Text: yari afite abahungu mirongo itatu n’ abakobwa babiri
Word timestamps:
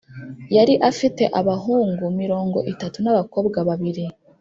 yari 0.55 0.73
afite 0.89 1.23
abahungu 1.39 2.03
mirongo 2.21 2.57
itatu 2.71 2.97
n’ 3.03 3.07
abakobwa 3.13 3.57
babiri 3.69 4.05